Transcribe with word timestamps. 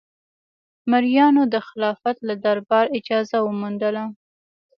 مریانو 0.91 1.43
د 1.53 1.55
خلافت 1.67 2.17
له 2.27 2.33
دربار 2.45 2.85
اجازه 2.97 3.37
وموندله. 3.41 4.03